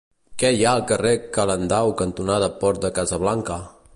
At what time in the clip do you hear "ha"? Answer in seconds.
0.67-0.71